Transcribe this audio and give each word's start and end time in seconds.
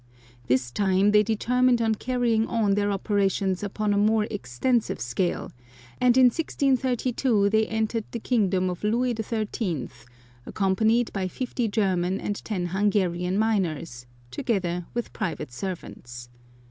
This 0.47 0.71
time 0.71 1.11
they 1.11 1.21
determined 1.21 1.79
on 1.79 1.93
carrying 1.93 2.47
on 2.47 2.73
their 2.73 2.89
operations 2.91 3.61
upon 3.61 3.93
a 3.93 3.99
more 3.99 4.23
extensive 4.31 4.99
scale, 4.99 5.51
and 5.99 6.17
in 6.17 6.25
1632 6.31 7.51
they 7.51 7.67
entered 7.67 8.05
the 8.09 8.17
kingdom 8.17 8.67
of 8.67 8.83
Louis 8.83 9.13
XIII., 9.15 9.89
accompanied 10.47 11.13
by 11.13 11.27
fifty 11.27 11.67
German 11.67 12.19
and 12.19 12.43
ten 12.43 12.65
Hungarian 12.65 13.37
miners, 13.37 14.07
together 14.31 14.87
with 14.95 15.13
private 15.13 15.51
servants. 15.51 16.29